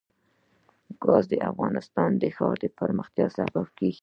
[1.05, 3.99] ګاز د افغانستان د ښاري پراختیا سبب کېږي.